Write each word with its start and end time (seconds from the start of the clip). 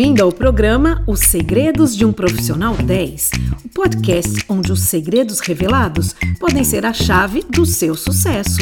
Bem-vindo 0.00 0.24
ao 0.24 0.32
programa 0.32 1.04
Os 1.06 1.20
Segredos 1.20 1.94
de 1.94 2.06
um 2.06 2.12
Profissional 2.12 2.74
10, 2.74 3.32
o 3.66 3.68
podcast 3.68 4.46
onde 4.48 4.72
os 4.72 4.80
segredos 4.84 5.40
revelados 5.40 6.14
podem 6.38 6.64
ser 6.64 6.86
a 6.86 6.92
chave 6.94 7.44
do 7.50 7.66
seu 7.66 7.94
sucesso. 7.94 8.60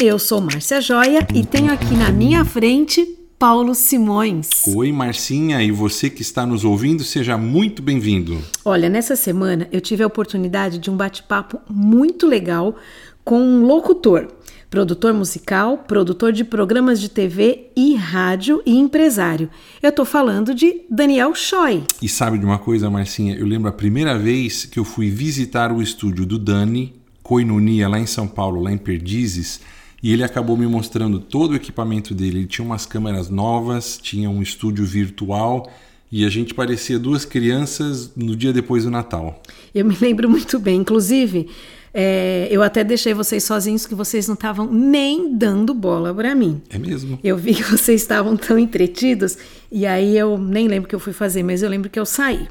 Eu 0.00 0.16
sou 0.16 0.40
Márcia 0.40 0.80
Joia 0.80 1.26
e 1.34 1.44
tenho 1.44 1.72
aqui 1.72 1.96
na 1.96 2.12
minha 2.12 2.44
frente 2.44 3.04
Paulo 3.36 3.74
Simões. 3.74 4.48
Oi, 4.76 4.92
Marcinha, 4.92 5.60
e 5.60 5.72
você 5.72 6.08
que 6.08 6.22
está 6.22 6.46
nos 6.46 6.64
ouvindo, 6.64 7.02
seja 7.02 7.36
muito 7.36 7.82
bem-vindo. 7.82 8.38
Olha, 8.64 8.88
nessa 8.88 9.16
semana 9.16 9.66
eu 9.72 9.80
tive 9.80 10.04
a 10.04 10.06
oportunidade 10.06 10.78
de 10.78 10.88
um 10.88 10.96
bate-papo 10.96 11.58
muito 11.68 12.28
legal 12.28 12.76
com 13.24 13.40
um 13.40 13.66
locutor 13.66 14.28
produtor 14.76 15.14
musical, 15.14 15.78
produtor 15.78 16.32
de 16.32 16.44
programas 16.44 17.00
de 17.00 17.08
TV 17.08 17.68
e 17.74 17.94
rádio 17.94 18.62
e 18.66 18.76
empresário. 18.76 19.48
Eu 19.82 19.88
estou 19.88 20.04
falando 20.04 20.54
de 20.54 20.82
Daniel 20.90 21.34
Choi. 21.34 21.84
E 22.02 22.06
sabe 22.06 22.36
de 22.36 22.44
uma 22.44 22.58
coisa, 22.58 22.90
Marcinha? 22.90 23.34
Eu 23.34 23.46
lembro 23.46 23.70
a 23.70 23.72
primeira 23.72 24.18
vez 24.18 24.66
que 24.66 24.78
eu 24.78 24.84
fui 24.84 25.08
visitar 25.08 25.72
o 25.72 25.80
estúdio 25.80 26.26
do 26.26 26.38
Dani, 26.38 26.92
Coinonia, 27.22 27.88
lá 27.88 27.98
em 27.98 28.04
São 28.04 28.28
Paulo, 28.28 28.60
lá 28.60 28.70
em 28.70 28.76
Perdizes, 28.76 29.62
e 30.02 30.12
ele 30.12 30.22
acabou 30.22 30.58
me 30.58 30.66
mostrando 30.66 31.20
todo 31.20 31.52
o 31.52 31.56
equipamento 31.56 32.12
dele. 32.12 32.40
Ele 32.40 32.46
tinha 32.46 32.66
umas 32.66 32.84
câmeras 32.84 33.30
novas, 33.30 33.96
tinha 33.96 34.28
um 34.28 34.42
estúdio 34.42 34.84
virtual 34.84 35.72
e 36.12 36.26
a 36.26 36.28
gente 36.28 36.52
parecia 36.52 36.98
duas 36.98 37.24
crianças 37.24 38.12
no 38.14 38.36
dia 38.36 38.52
depois 38.52 38.84
do 38.84 38.90
Natal. 38.90 39.42
Eu 39.74 39.86
me 39.86 39.96
lembro 39.98 40.28
muito 40.28 40.58
bem, 40.58 40.80
inclusive. 40.80 41.48
É, 41.98 42.46
eu 42.50 42.62
até 42.62 42.84
deixei 42.84 43.14
vocês 43.14 43.42
sozinhos 43.42 43.86
que 43.86 43.94
vocês 43.94 44.28
não 44.28 44.34
estavam 44.34 44.70
nem 44.70 45.34
dando 45.34 45.72
bola 45.72 46.12
para 46.12 46.34
mim. 46.34 46.60
É 46.68 46.76
mesmo? 46.76 47.18
Eu 47.24 47.38
vi 47.38 47.54
que 47.56 47.62
vocês 47.62 48.02
estavam 48.02 48.36
tão 48.36 48.58
entretidos 48.58 49.38
e 49.72 49.86
aí 49.86 50.14
eu 50.14 50.36
nem 50.36 50.68
lembro 50.68 50.84
o 50.84 50.88
que 50.90 50.94
eu 50.94 51.00
fui 51.00 51.14
fazer, 51.14 51.42
mas 51.42 51.62
eu 51.62 51.70
lembro 51.70 51.88
que 51.88 51.98
eu 51.98 52.04
saí. 52.04 52.48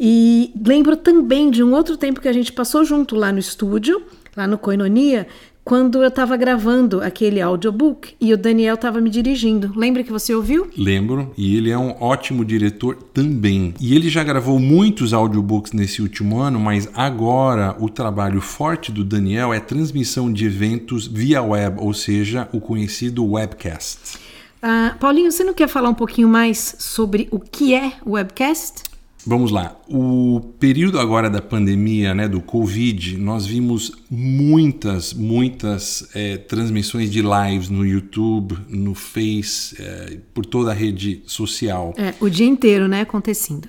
E 0.00 0.52
lembro 0.66 0.96
também 0.96 1.48
de 1.48 1.62
um 1.62 1.72
outro 1.72 1.96
tempo 1.96 2.20
que 2.20 2.26
a 2.26 2.32
gente 2.32 2.52
passou 2.52 2.84
junto 2.84 3.14
lá 3.14 3.30
no 3.30 3.38
estúdio, 3.38 4.02
lá 4.36 4.48
no 4.48 4.58
Coinonia, 4.58 5.28
quando 5.64 6.02
eu 6.02 6.08
estava 6.08 6.36
gravando 6.36 7.00
aquele 7.00 7.40
audiobook 7.40 8.14
e 8.20 8.32
o 8.32 8.36
Daniel 8.36 8.74
estava 8.74 9.00
me 9.00 9.08
dirigindo. 9.08 9.72
Lembra 9.76 10.02
que 10.02 10.10
você 10.10 10.34
ouviu? 10.34 10.68
Lembro, 10.76 11.32
e 11.36 11.56
ele 11.56 11.70
é 11.70 11.78
um 11.78 11.94
ótimo 12.02 12.44
diretor 12.44 12.96
também. 13.14 13.74
E 13.80 13.94
ele 13.94 14.08
já 14.08 14.24
gravou 14.24 14.58
muitos 14.58 15.12
audiobooks 15.12 15.72
nesse 15.72 16.02
último 16.02 16.40
ano, 16.40 16.58
mas 16.58 16.88
agora 16.94 17.76
o 17.78 17.88
trabalho 17.88 18.40
forte 18.40 18.90
do 18.90 19.04
Daniel 19.04 19.52
é 19.52 19.60
transmissão 19.60 20.32
de 20.32 20.46
eventos 20.46 21.06
via 21.06 21.42
web, 21.42 21.76
ou 21.78 21.94
seja, 21.94 22.48
o 22.52 22.60
conhecido 22.60 23.24
webcast. 23.24 24.18
Ah, 24.60 24.96
Paulinho, 25.00 25.30
você 25.30 25.42
não 25.42 25.54
quer 25.54 25.68
falar 25.68 25.88
um 25.88 25.94
pouquinho 25.94 26.28
mais 26.28 26.76
sobre 26.78 27.28
o 27.30 27.38
que 27.38 27.74
é 27.74 27.94
webcast? 28.06 28.91
Vamos 29.24 29.52
lá. 29.52 29.76
O 29.88 30.40
período 30.58 30.98
agora 30.98 31.30
da 31.30 31.40
pandemia, 31.40 32.12
né, 32.12 32.26
do 32.26 32.40
Covid, 32.40 33.16
nós 33.16 33.46
vimos 33.46 33.92
muitas, 34.10 35.12
muitas 35.12 36.08
é, 36.12 36.36
transmissões 36.36 37.10
de 37.10 37.22
lives 37.22 37.68
no 37.68 37.86
YouTube, 37.86 38.58
no 38.68 38.94
Face, 38.94 39.80
é, 39.80 40.18
por 40.34 40.44
toda 40.44 40.72
a 40.72 40.74
rede 40.74 41.22
social. 41.24 41.94
É, 41.96 42.12
o 42.20 42.28
dia 42.28 42.46
inteiro, 42.46 42.88
né, 42.88 43.02
acontecendo. 43.02 43.68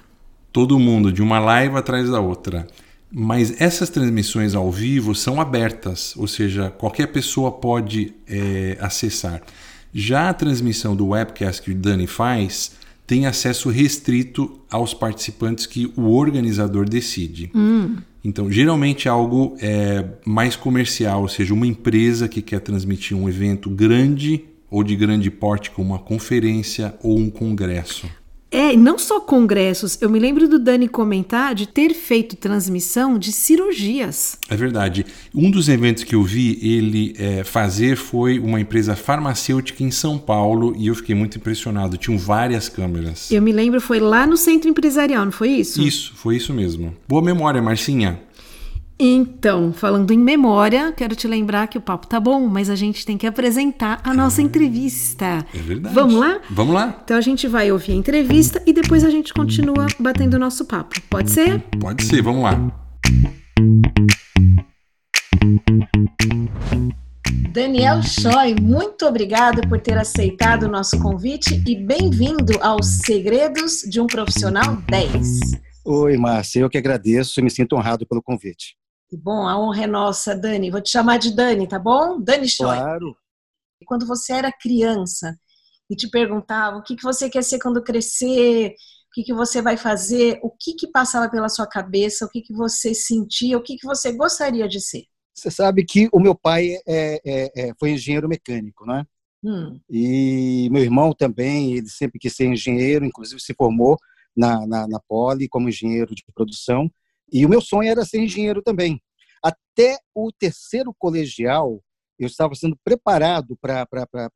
Todo 0.52 0.80
mundo, 0.80 1.12
de 1.12 1.22
uma 1.22 1.40
live 1.40 1.78
atrás 1.78 2.10
da 2.10 2.20
outra. 2.20 2.68
Mas 3.16 3.62
essas 3.62 3.92
transmissões 3.92 4.56
ao 4.56 4.72
vivo 4.72 5.14
são 5.14 5.40
abertas, 5.40 6.16
ou 6.18 6.28
seja, 6.28 6.72
qualquer 6.72 7.08
pessoa 7.08 7.52
pode 7.52 8.12
é, 8.28 8.76
acessar. 8.82 9.44
Já 9.94 10.30
a 10.30 10.34
transmissão 10.34 10.96
do 10.96 11.10
webcast 11.10 11.62
que 11.62 11.70
o 11.70 11.76
Dani 11.76 12.08
faz, 12.08 12.72
tem 13.06 13.26
acesso 13.26 13.70
restrito 13.70 14.60
aos 14.70 14.94
participantes 14.94 15.66
que 15.66 15.92
o 15.96 16.10
organizador 16.12 16.88
decide. 16.88 17.52
Hum. 17.54 17.98
Então, 18.24 18.50
geralmente 18.50 19.08
é 19.08 19.12
algo 19.12 19.58
é, 19.60 20.06
mais 20.26 20.56
comercial, 20.56 21.22
ou 21.22 21.28
seja, 21.28 21.54
uma 21.54 21.68
empresa 21.68 22.28
que 22.30 22.42
quer 22.42 22.62
transmitir 22.62 23.18
um 23.18 23.28
evento 23.28 23.70
grande 23.70 24.46
ou 24.72 24.84
de 24.84 24.96
grande 24.96 25.30
porte, 25.30 25.70
como 25.70 25.90
uma 25.90 26.00
conferência 26.00 26.96
ou 27.04 27.20
um 27.20 27.30
congresso. 27.30 28.08
É, 28.54 28.78
não 28.78 29.00
só 29.00 29.20
congressos. 29.20 29.98
Eu 30.00 30.12
me 30.12 30.20
lembro 30.20 30.48
do 30.48 30.60
Dani 30.60 30.88
comentar 30.88 31.56
de 31.56 31.68
ter 31.68 31.96
feito 31.96 32.36
transmissão 32.36 33.18
de 33.18 33.32
cirurgias. 33.32 34.38
É 34.48 34.56
verdade. 34.56 35.08
Um 35.34 35.50
dos 35.50 35.68
eventos 35.68 36.04
que 36.04 36.14
eu 36.14 36.22
vi 36.22 36.60
ele 36.62 37.16
é, 37.18 37.44
fazer 37.44 37.98
foi 37.98 38.38
uma 38.38 38.62
empresa 38.62 38.96
farmacêutica 38.96 39.84
em 39.84 39.90
São 39.90 40.20
Paulo 40.20 40.76
e 40.78 40.86
eu 40.86 40.94
fiquei 40.94 41.16
muito 41.16 41.40
impressionado. 41.40 41.98
Tinham 41.98 42.16
várias 42.20 42.70
câmeras. 42.70 43.32
Eu 43.32 43.42
me 43.42 43.52
lembro, 43.52 43.82
foi 43.82 44.00
lá 44.00 44.28
no 44.28 44.38
centro 44.38 44.70
empresarial, 44.70 45.26
não 45.26 45.32
foi 45.32 45.50
isso? 45.50 45.82
Isso, 45.82 46.14
foi 46.16 46.36
isso 46.36 46.54
mesmo. 46.54 46.96
Boa 47.08 47.24
memória, 47.24 47.60
Marcinha. 47.60 48.20
Então, 49.06 49.74
falando 49.74 50.14
em 50.14 50.18
memória, 50.18 50.94
quero 50.94 51.14
te 51.14 51.28
lembrar 51.28 51.68
que 51.68 51.78
o 51.78 51.82
papo 51.82 52.08
tá 52.08 52.22
bom, 52.22 52.48
mas 52.48 52.70
a 52.70 52.76
gente 52.76 53.06
tem 53.06 53.18
que 53.18 53.28
apresentar 53.28 54.00
a 54.02 54.14
nossa 54.14 54.40
ah, 54.40 54.46
entrevista. 54.46 55.46
É 55.54 55.58
verdade. 55.58 55.94
Vamos 55.94 56.16
lá? 56.16 56.40
Vamos 56.50 56.74
lá. 56.74 57.02
Então 57.04 57.18
a 57.18 57.22
gente 57.22 57.46
vai 57.46 57.70
ouvir 57.70 57.92
a 57.92 57.96
entrevista 57.96 58.64
e 58.66 58.72
depois 58.72 59.04
a 59.04 59.10
gente 59.10 59.34
continua 59.34 59.88
batendo 60.00 60.36
o 60.36 60.40
nosso 60.40 60.64
papo. 60.64 60.96
Pode 61.10 61.32
ser? 61.32 61.60
Pode 61.82 62.02
ser, 62.06 62.22
vamos 62.22 62.44
lá. 62.44 62.58
Daniel 67.52 68.02
Choi, 68.04 68.56
muito 68.62 69.06
obrigada 69.06 69.68
por 69.68 69.82
ter 69.82 69.98
aceitado 69.98 70.64
o 70.64 70.70
nosso 70.70 70.98
convite 71.00 71.62
e 71.68 71.76
bem-vindo 71.76 72.58
aos 72.62 73.00
Segredos 73.00 73.82
de 73.82 74.00
um 74.00 74.08
Profissional 74.08 74.78
10. 74.88 75.62
Oi, 75.84 76.16
Márcia, 76.16 76.62
eu 76.62 76.70
que 76.70 76.78
agradeço 76.78 77.42
e 77.42 77.44
me 77.44 77.52
sinto 77.52 77.76
honrado 77.76 78.08
pelo 78.08 78.24
convite. 78.24 78.82
Que 79.14 79.18
bom, 79.18 79.48
a 79.48 79.56
honra 79.60 79.84
é 79.84 79.86
nossa, 79.86 80.36
Dani. 80.36 80.72
Vou 80.72 80.82
te 80.82 80.90
chamar 80.90 81.20
de 81.20 81.36
Dani, 81.36 81.68
tá 81.68 81.78
bom? 81.78 82.20
Dani 82.20 82.50
Choi. 82.50 82.66
Claro. 82.66 83.16
Quando 83.86 84.08
você 84.08 84.34
era 84.34 84.52
criança 84.52 85.40
e 85.88 85.96
te 85.96 86.10
perguntava 86.10 86.78
o 86.78 86.82
que, 86.82 86.96
que 86.96 87.04
você 87.04 87.30
quer 87.30 87.44
ser 87.44 87.60
quando 87.60 87.84
crescer, 87.84 88.70
o 88.72 89.14
que, 89.14 89.22
que 89.22 89.32
você 89.32 89.62
vai 89.62 89.78
fazer, 89.78 90.40
o 90.42 90.50
que, 90.50 90.74
que 90.74 90.88
passava 90.88 91.30
pela 91.30 91.48
sua 91.48 91.68
cabeça, 91.68 92.26
o 92.26 92.28
que, 92.28 92.42
que 92.42 92.56
você 92.56 92.92
sentia, 92.96 93.56
o 93.56 93.62
que, 93.62 93.78
que 93.78 93.86
você 93.86 94.12
gostaria 94.12 94.68
de 94.68 94.82
ser? 94.82 95.04
Você 95.32 95.52
sabe 95.52 95.86
que 95.86 96.10
o 96.12 96.20
meu 96.20 96.34
pai 96.34 96.72
é, 96.88 97.22
é, 97.24 97.52
é, 97.56 97.74
foi 97.80 97.92
engenheiro 97.92 98.28
mecânico, 98.28 98.84
né? 98.84 99.06
Hum. 99.44 99.80
E 99.88 100.70
meu 100.72 100.82
irmão 100.82 101.14
também, 101.14 101.76
ele 101.76 101.88
sempre 101.88 102.18
quis 102.18 102.36
ser 102.36 102.48
engenheiro, 102.48 103.06
inclusive 103.06 103.40
se 103.40 103.54
formou 103.54 103.96
na, 104.36 104.66
na, 104.66 104.88
na 104.88 105.00
Poli 105.00 105.48
como 105.48 105.70
engenheiro 105.70 106.16
de 106.16 106.24
produção. 106.34 106.92
E 107.34 107.46
o 107.46 107.50
meu 107.50 107.60
sonho 107.60 107.90
era 107.90 108.06
ser 108.06 108.20
engenheiro 108.22 108.62
também. 108.62 109.02
Até 109.44 109.98
o 110.14 110.32
terceiro 110.32 110.94
colegial, 110.98 111.84
eu 112.20 112.28
estava 112.28 112.54
sendo 112.54 112.78
preparado 112.84 113.58
para 113.60 113.88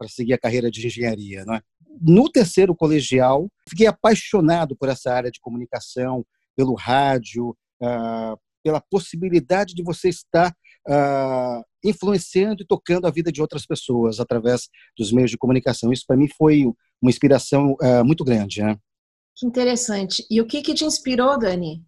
seguir 0.08 0.34
a 0.34 0.40
carreira 0.40 0.72
de 0.72 0.86
engenharia. 0.86 1.46
Não 1.46 1.54
é? 1.54 1.62
No 2.02 2.30
terceiro 2.30 2.76
colegial, 2.76 3.48
fiquei 3.70 3.88
apaixonado 3.88 4.76
por 4.76 4.90
essa 4.90 5.14
área 5.14 5.32
de 5.32 5.40
comunicação, 5.40 6.26
pelo 6.56 6.74
rádio, 6.74 7.56
uh, 7.82 8.38
pela 8.64 8.82
possibilidade 8.82 9.74
de 9.74 9.84
você 9.84 10.10
estar 10.10 10.52
uh, 10.90 11.64
influenciando 11.84 12.64
e 12.64 12.68
tocando 12.68 13.08
a 13.08 13.12
vida 13.12 13.32
de 13.32 13.42
outras 13.42 13.66
pessoas 13.66 14.20
através 14.20 14.68
dos 14.98 15.12
meios 15.12 15.32
de 15.32 15.38
comunicação. 15.38 15.94
Isso, 15.94 16.04
para 16.06 16.18
mim, 16.18 16.28
foi 16.38 16.66
uma 17.02 17.10
inspiração 17.10 17.78
uh, 17.82 18.04
muito 18.04 18.24
grande. 18.24 18.62
Né? 18.62 18.76
Que 19.36 19.46
interessante. 19.46 20.26
E 20.30 20.42
o 20.42 20.48
que, 20.48 20.62
que 20.62 20.74
te 20.74 20.84
inspirou, 20.84 21.38
Dani? 21.38 21.86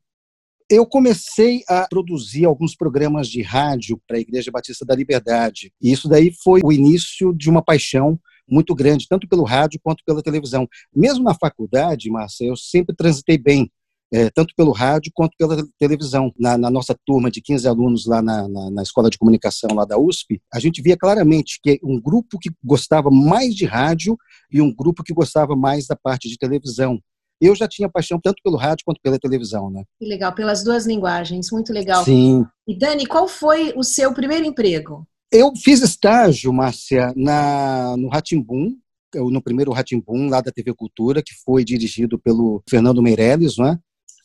Eu 0.69 0.85
comecei 0.85 1.63
a 1.67 1.87
produzir 1.89 2.45
alguns 2.45 2.75
programas 2.75 3.27
de 3.27 3.41
rádio 3.41 3.99
para 4.07 4.17
a 4.17 4.19
Igreja 4.19 4.51
Batista 4.51 4.85
da 4.85 4.95
Liberdade. 4.95 5.73
E 5.81 5.91
isso 5.91 6.07
daí 6.07 6.31
foi 6.43 6.61
o 6.63 6.71
início 6.71 7.33
de 7.33 7.49
uma 7.49 7.61
paixão 7.61 8.19
muito 8.47 8.75
grande, 8.75 9.07
tanto 9.07 9.27
pelo 9.27 9.43
rádio 9.43 9.79
quanto 9.83 10.03
pela 10.05 10.21
televisão. 10.21 10.67
Mesmo 10.95 11.23
na 11.23 11.33
faculdade, 11.33 12.09
Márcia, 12.09 12.45
eu 12.45 12.55
sempre 12.55 12.95
transitei 12.95 13.37
bem, 13.37 13.71
é, 14.11 14.29
tanto 14.29 14.53
pelo 14.55 14.71
rádio 14.71 15.11
quanto 15.13 15.35
pela 15.37 15.63
televisão. 15.79 16.31
Na, 16.37 16.57
na 16.57 16.69
nossa 16.69 16.95
turma 17.05 17.31
de 17.31 17.41
15 17.41 17.67
alunos 17.67 18.05
lá 18.05 18.21
na, 18.21 18.47
na, 18.47 18.71
na, 18.71 18.83
Escola 18.83 19.09
de 19.09 19.17
Comunicação 19.17 19.69
lá 19.75 19.85
da 19.85 19.97
USP, 19.97 20.41
a 20.53 20.59
gente 20.59 20.81
via 20.81 20.97
claramente 20.97 21.59
que 21.61 21.79
um 21.83 21.99
grupo 21.99 22.37
que 22.39 22.49
gostava 22.63 23.09
mais 23.09 23.55
de 23.55 23.65
rádio 23.65 24.17
e 24.51 24.61
um 24.61 24.73
grupo 24.73 25.03
que 25.03 25.13
gostava 25.13 25.55
mais 25.55 25.87
da 25.87 25.95
parte 25.95 26.27
de 26.27 26.37
televisão 26.37 26.99
eu 27.41 27.55
já 27.55 27.67
tinha 27.67 27.89
paixão 27.89 28.19
tanto 28.21 28.41
pelo 28.43 28.57
rádio 28.57 28.83
quanto 28.85 29.01
pela 29.01 29.19
televisão, 29.19 29.69
né? 29.69 29.83
Que 29.97 30.05
legal, 30.05 30.33
pelas 30.33 30.63
duas 30.63 30.85
linguagens, 30.85 31.51
muito 31.51 31.71
legal. 31.71 32.03
Sim. 32.03 32.45
E 32.67 32.77
Dani, 32.77 33.05
qual 33.05 33.27
foi 33.27 33.73
o 33.75 33.83
seu 33.83 34.13
primeiro 34.13 34.45
emprego? 34.45 35.07
Eu 35.31 35.53
fiz 35.55 35.81
estágio, 35.81 36.51
Márcia, 36.51 37.13
na, 37.15 37.95
no 37.97 38.09
Ratimbum, 38.09 38.75
no 39.15 39.41
primeiro 39.41 39.71
Ratimbum, 39.71 40.27
lá 40.27 40.41
da 40.41 40.51
TV 40.51 40.73
Cultura, 40.73 41.21
que 41.21 41.33
foi 41.45 41.63
dirigido 41.63 42.17
pelo 42.19 42.63
Fernando 42.69 43.01
Meirelles, 43.01 43.57
né? 43.57 43.79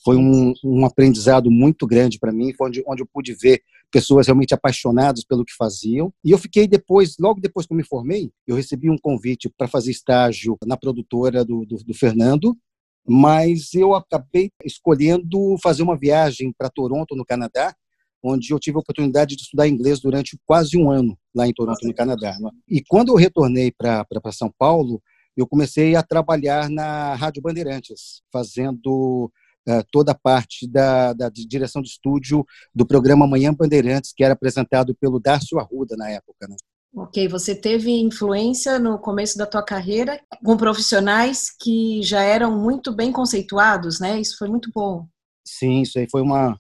Foi 0.05 0.17
um, 0.17 0.52
um 0.62 0.84
aprendizado 0.84 1.50
muito 1.50 1.87
grande 1.87 2.19
para 2.19 2.32
mim, 2.32 2.52
foi 2.52 2.69
onde, 2.69 2.84
onde 2.87 3.02
eu 3.02 3.08
pude 3.10 3.34
ver 3.34 3.62
pessoas 3.90 4.26
realmente 4.26 4.52
apaixonadas 4.52 5.25
pelo 5.25 5.44
que 5.44 5.55
faziam. 5.55 6.12
E 6.22 6.31
eu 6.31 6.38
fiquei 6.38 6.67
depois, 6.67 7.17
logo 7.19 7.40
depois 7.40 7.64
que 7.64 7.72
eu 7.72 7.76
me 7.76 7.84
formei, 7.84 8.31
eu 8.46 8.56
recebi 8.56 8.90
um 8.90 8.99
convite 8.99 9.49
para 9.56 9.69
fazer 9.69 9.93
estágio 9.93 10.58
na 10.67 10.76
produtora 10.76 11.44
do, 11.44 11.64
do, 11.64 11.76
do 11.76 11.94
Fernando, 11.94 12.56
mas 13.06 13.74
eu 13.74 13.94
acabei 13.94 14.50
escolhendo 14.64 15.56
fazer 15.62 15.82
uma 15.82 15.96
viagem 15.96 16.52
para 16.56 16.70
Toronto, 16.70 17.14
no 17.14 17.24
Canadá, 17.24 17.74
onde 18.22 18.52
eu 18.52 18.58
tive 18.58 18.78
a 18.78 18.80
oportunidade 18.80 19.36
de 19.36 19.42
estudar 19.42 19.68
inglês 19.68 20.00
durante 20.00 20.38
quase 20.46 20.78
um 20.78 20.90
ano 20.90 21.16
lá 21.34 21.46
em 21.46 21.52
Toronto, 21.52 21.86
no 21.86 21.94
Canadá. 21.94 22.34
Né? 22.40 22.50
E 22.66 22.82
quando 22.82 23.10
eu 23.10 23.16
retornei 23.16 23.70
para 23.70 24.06
São 24.32 24.50
Paulo, 24.58 25.02
eu 25.36 25.46
comecei 25.46 25.94
a 25.94 26.02
trabalhar 26.02 26.70
na 26.70 27.14
Rádio 27.14 27.42
Bandeirantes, 27.42 28.22
fazendo 28.32 29.30
uh, 29.68 29.84
toda 29.90 30.12
a 30.12 30.14
parte 30.14 30.66
da, 30.66 31.12
da 31.12 31.28
direção 31.28 31.82
de 31.82 31.88
estúdio 31.88 32.46
do 32.74 32.86
programa 32.86 33.26
Manhã 33.26 33.52
Bandeirantes, 33.52 34.12
que 34.14 34.24
era 34.24 34.32
apresentado 34.32 34.94
pelo 34.94 35.20
Darcio 35.20 35.58
Arruda 35.58 35.96
na 35.96 36.08
época. 36.08 36.48
Né? 36.48 36.56
Ok, 36.96 37.26
você 37.26 37.56
teve 37.56 37.91
influência 37.91 38.79
no 38.79 38.99
começo 38.99 39.37
da 39.37 39.46
tua 39.46 39.64
carreira 39.64 40.20
com 40.44 40.56
profissionais 40.56 41.49
que 41.50 42.00
já 42.02 42.23
eram 42.23 42.56
muito 42.56 42.94
bem 42.94 43.11
conceituados, 43.11 43.99
né? 43.99 44.20
Isso 44.20 44.37
foi 44.38 44.49
muito 44.49 44.70
bom. 44.73 45.06
Sim, 45.44 45.82
isso 45.82 45.99
aí 45.99 46.06
foi 46.08 46.23
uma, 46.23 46.56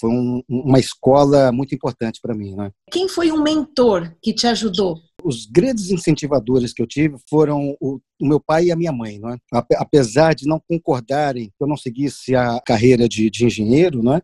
foi 0.00 0.10
um, 0.10 0.42
uma 0.48 0.78
escola 0.78 1.52
muito 1.52 1.74
importante 1.74 2.20
para 2.20 2.34
mim. 2.34 2.54
Né? 2.54 2.70
Quem 2.90 3.08
foi 3.08 3.30
um 3.30 3.42
mentor 3.42 4.12
que 4.20 4.34
te 4.34 4.46
ajudou? 4.46 4.98
Os 5.22 5.46
grandes 5.46 5.90
incentivadores 5.90 6.72
que 6.72 6.82
eu 6.82 6.86
tive 6.86 7.16
foram 7.28 7.76
o, 7.80 8.00
o 8.20 8.26
meu 8.26 8.40
pai 8.40 8.66
e 8.66 8.72
a 8.72 8.76
minha 8.76 8.92
mãe. 8.92 9.18
Não 9.18 9.30
é? 9.30 9.38
Apesar 9.76 10.34
de 10.34 10.46
não 10.46 10.60
concordarem 10.68 11.46
que 11.46 11.62
eu 11.62 11.66
não 11.66 11.76
seguisse 11.76 12.34
a 12.34 12.60
carreira 12.60 13.08
de, 13.08 13.30
de 13.30 13.46
engenheiro, 13.46 14.02
não 14.02 14.14
é? 14.14 14.22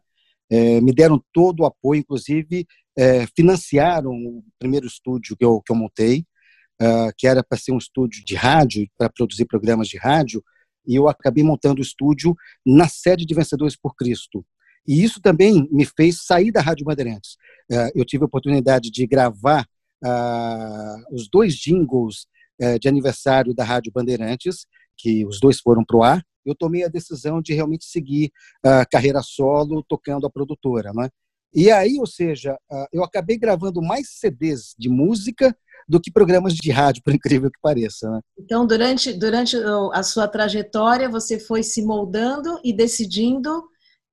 É, 0.50 0.82
me 0.82 0.93
deram 0.93 1.23
todo 1.32 1.61
o 1.61 1.64
apoio, 1.64 2.00
inclusive 2.00 2.67
é, 2.96 3.26
financiaram 3.36 4.10
o 4.10 4.44
primeiro 4.58 4.86
estúdio 4.86 5.36
que 5.36 5.44
eu, 5.44 5.60
que 5.60 5.72
eu 5.72 5.76
montei, 5.76 6.26
uh, 6.80 7.12
que 7.16 7.26
era 7.26 7.42
para 7.42 7.58
ser 7.58 7.72
um 7.72 7.78
estúdio 7.78 8.24
de 8.24 8.34
rádio, 8.34 8.86
para 8.98 9.08
produzir 9.08 9.46
programas 9.46 9.88
de 9.88 9.98
rádio, 9.98 10.42
e 10.86 10.94
eu 10.94 11.08
acabei 11.08 11.44
montando 11.44 11.80
o 11.80 11.82
estúdio 11.82 12.34
na 12.66 12.88
sede 12.88 13.24
de 13.24 13.34
Vencedores 13.34 13.76
por 13.76 13.94
Cristo, 13.94 14.44
e 14.86 15.02
isso 15.02 15.20
também 15.20 15.68
me 15.70 15.84
fez 15.84 16.24
sair 16.24 16.50
da 16.50 16.60
Rádio 16.60 16.84
Bandeirantes. 16.84 17.36
É, 17.70 17.92
eu 17.94 18.04
tive 18.04 18.24
a 18.24 18.26
oportunidade 18.26 18.90
de 18.90 19.06
gravar 19.06 19.66
ah, 20.04 20.96
os 21.12 21.28
dois 21.28 21.54
jingles 21.54 22.26
é, 22.60 22.78
de 22.78 22.88
aniversário 22.88 23.54
da 23.54 23.64
Rádio 23.64 23.92
Bandeirantes, 23.92 24.66
que 24.96 25.24
os 25.24 25.38
dois 25.38 25.60
foram 25.60 25.84
para 25.84 25.96
o 25.96 26.02
ar. 26.02 26.24
Eu 26.44 26.54
tomei 26.56 26.82
a 26.82 26.88
decisão 26.88 27.40
de 27.40 27.54
realmente 27.54 27.84
seguir 27.84 28.32
a 28.64 28.84
carreira 28.84 29.22
solo, 29.22 29.84
tocando 29.88 30.26
a 30.26 30.30
produtora. 30.30 30.92
Né? 30.92 31.08
E 31.54 31.70
aí, 31.70 31.99
ou 31.99 32.06
seja, 32.06 32.56
ah, 32.70 32.87
eu 32.93 33.04
acabei 33.04 33.37
gravando 33.37 33.82
mais 33.82 34.08
CDs 34.19 34.75
de 34.78 34.88
música 34.88 35.56
do 35.88 36.00
que 36.00 36.10
programas 36.10 36.54
de 36.54 36.70
rádio, 36.70 37.02
por 37.04 37.14
incrível 37.14 37.50
que 37.50 37.60
pareça. 37.60 38.10
Né? 38.10 38.20
Então, 38.38 38.66
durante, 38.66 39.12
durante 39.12 39.56
a 39.93 40.02
sua 40.02 40.26
trajetória, 40.26 41.08
você 41.08 41.38
foi 41.38 41.62
se 41.62 41.82
moldando 41.82 42.58
e 42.64 42.72
decidindo 42.72 43.62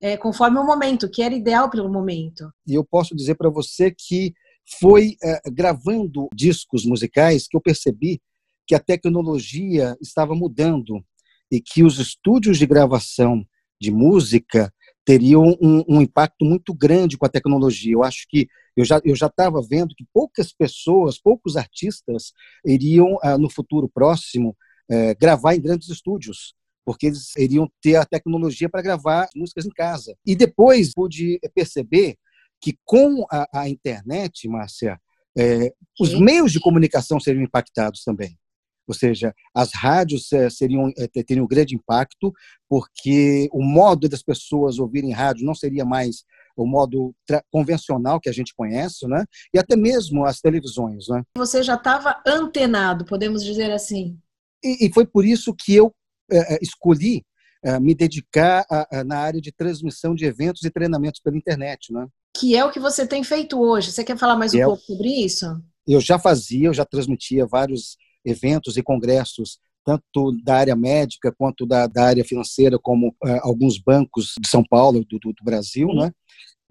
é, 0.00 0.16
conforme 0.16 0.58
o 0.58 0.64
momento, 0.64 1.10
que 1.10 1.22
era 1.22 1.34
ideal 1.34 1.70
para 1.70 1.82
o 1.82 1.92
momento. 1.92 2.50
E 2.66 2.74
eu 2.74 2.84
posso 2.84 3.14
dizer 3.14 3.34
para 3.34 3.50
você 3.50 3.90
que 3.90 4.32
foi 4.78 5.16
é, 5.22 5.40
gravando 5.50 6.28
discos 6.34 6.84
musicais 6.84 7.46
que 7.48 7.56
eu 7.56 7.60
percebi 7.60 8.20
que 8.66 8.74
a 8.74 8.80
tecnologia 8.80 9.96
estava 10.00 10.34
mudando 10.34 11.04
e 11.50 11.60
que 11.60 11.82
os 11.82 11.98
estúdios 11.98 12.58
de 12.58 12.66
gravação 12.66 13.44
de 13.80 13.90
música 13.90 14.72
teriam 15.10 15.56
um, 15.60 15.82
um, 15.88 16.00
impacto 16.00 16.44
muito 16.44 16.72
grande 16.72 17.18
com 17.18 17.26
a 17.26 17.28
tecnologia. 17.28 17.94
Eu 17.94 18.04
acho 18.04 18.26
que 18.28 18.46
eu 18.76 18.84
já 18.84 19.00
eu 19.04 19.16
já 19.16 19.26
estava 19.26 19.60
vendo 19.60 19.92
que 19.96 20.06
poucas 20.14 20.52
pessoas, 20.52 21.18
poucos 21.18 21.56
artistas 21.56 22.32
iriam 22.64 23.18
ah, 23.20 23.36
no 23.36 23.50
futuro 23.50 23.90
próximo 23.92 24.56
eh, 24.88 25.12
gravar 25.16 25.56
em 25.56 25.60
grandes 25.60 25.88
estúdios 25.88 26.54
porque 26.84 27.06
eles 27.06 27.34
iriam 27.36 27.68
ter 27.82 27.96
a 27.96 28.04
tecnologia 28.04 28.68
para 28.68 28.82
gravar 28.82 29.28
músicas 29.34 29.66
em 29.66 29.70
casa. 29.70 30.16
E 30.24 30.36
depois 30.36 30.94
pude 30.94 31.40
perceber 31.54 32.16
que 32.60 32.78
com 32.84 33.26
a, 33.30 33.62
a 33.62 33.68
internet, 33.68 34.48
Márcia, 34.48 35.00
é, 35.36 35.72
os 36.00 36.18
meios 36.18 36.52
de 36.52 36.60
comunicação 36.60 37.18
seriam 37.18 37.44
impactados 37.44 38.02
também. 38.04 38.38
Ou 38.90 38.94
seja, 38.94 39.32
as 39.54 39.72
rádios 39.72 40.32
é, 40.32 40.50
seriam, 40.50 40.90
é, 40.98 41.06
teriam 41.22 41.44
um 41.44 41.48
grande 41.48 41.76
impacto, 41.76 42.32
porque 42.68 43.48
o 43.52 43.62
modo 43.62 44.08
das 44.08 44.20
pessoas 44.20 44.80
ouvirem 44.80 45.12
rádio 45.12 45.46
não 45.46 45.54
seria 45.54 45.84
mais 45.84 46.24
o 46.56 46.66
modo 46.66 47.14
convencional 47.52 48.18
que 48.18 48.28
a 48.28 48.32
gente 48.32 48.52
conhece, 48.52 49.06
né? 49.06 49.24
E 49.54 49.60
até 49.60 49.76
mesmo 49.76 50.24
as 50.24 50.40
televisões, 50.40 51.06
né? 51.08 51.22
Você 51.36 51.62
já 51.62 51.76
estava 51.76 52.20
antenado, 52.26 53.04
podemos 53.04 53.44
dizer 53.44 53.70
assim. 53.70 54.18
E, 54.62 54.88
e, 54.88 54.92
foi 54.92 55.06
por 55.06 55.24
isso 55.24 55.54
que 55.54 55.72
eu 55.72 55.94
é, 56.28 56.58
escolhi 56.60 57.24
me 57.80 57.94
dedicar 57.94 58.64
a, 58.70 58.98
a, 58.98 59.04
na 59.04 59.18
área 59.18 59.40
de 59.40 59.52
transmissão 59.52 60.14
de 60.14 60.24
eventos 60.24 60.64
e 60.64 60.70
treinamentos 60.70 61.20
pela 61.20 61.36
internet, 61.36 61.92
né? 61.92 62.08
Que 62.36 62.56
é 62.56 62.64
o 62.64 62.72
que 62.72 62.80
você 62.80 63.06
tem 63.06 63.22
feito 63.22 63.60
hoje. 63.60 63.92
Você 63.92 64.02
quer 64.02 64.18
falar 64.18 64.34
mais 64.34 64.52
um 64.52 64.58
é, 64.58 64.64
pouco 64.64 64.82
sobre 64.82 65.08
isso? 65.08 65.46
Eu 65.86 66.00
já 66.00 66.18
fazia, 66.18 66.66
eu 66.66 66.74
já 66.74 66.84
transmitia 66.84 67.46
vários 67.46 67.96
eventos 68.24 68.76
e 68.76 68.82
congressos, 68.82 69.58
tanto 69.84 70.32
da 70.44 70.56
área 70.56 70.76
médica 70.76 71.32
quanto 71.36 71.66
da, 71.66 71.86
da 71.86 72.04
área 72.04 72.24
financeira, 72.24 72.78
como 72.78 73.08
uh, 73.08 73.40
alguns 73.42 73.78
bancos 73.78 74.34
de 74.40 74.48
São 74.48 74.62
Paulo, 74.62 75.04
do, 75.04 75.18
do, 75.18 75.32
do 75.32 75.44
Brasil, 75.44 75.88
Sim. 75.88 75.98
né? 75.98 76.12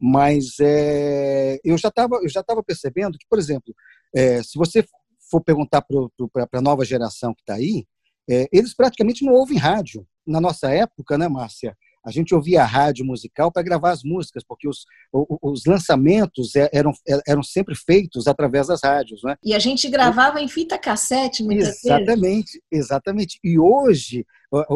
Mas 0.01 0.59
é, 0.61 1.59
eu 1.63 1.77
já 1.77 1.89
estava 1.89 2.15
eu 2.21 2.29
já 2.29 2.39
estava 2.39 2.63
percebendo 2.63 3.17
que, 3.17 3.25
por 3.29 3.37
exemplo, 3.37 3.75
é, 4.15 4.41
se 4.41 4.57
você 4.57 4.85
for 5.29 5.43
perguntar 5.43 5.81
para 5.81 6.47
a 6.53 6.61
nova 6.61 6.85
geração 6.85 7.33
que 7.33 7.41
está 7.41 7.55
aí, 7.55 7.85
é, 8.29 8.47
eles 8.51 8.73
praticamente 8.73 9.25
não 9.25 9.33
ouvem 9.33 9.57
rádio. 9.57 10.07
Na 10.25 10.39
nossa 10.39 10.69
época, 10.69 11.17
né, 11.17 11.27
Márcia? 11.27 11.75
A 12.09 12.11
gente 12.11 12.33
ouvia 12.33 12.63
a 12.63 12.65
rádio 12.65 13.05
musical 13.05 13.51
para 13.51 13.61
gravar 13.61 13.91
as 13.91 14.03
músicas, 14.03 14.43
porque 14.43 14.67
os, 14.67 14.83
os 15.13 15.63
lançamentos 15.63 16.55
é, 16.55 16.67
eram, 16.73 16.91
é, 17.07 17.19
eram 17.27 17.43
sempre 17.43 17.75
feitos 17.75 18.25
através 18.27 18.65
das 18.65 18.81
rádios. 18.83 19.21
Né? 19.23 19.35
E 19.43 19.53
a 19.53 19.59
gente 19.59 19.87
gravava 19.87 20.41
em 20.41 20.47
fita 20.47 20.75
cassete, 20.75 21.43
muitas 21.43 21.85
exatamente, 21.85 22.53
vezes. 22.53 22.61
Exatamente. 22.71 23.39
E 23.43 23.59
hoje, 23.59 24.25